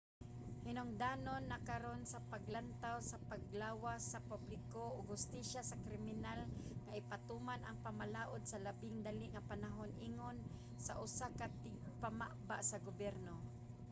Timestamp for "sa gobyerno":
12.69-13.35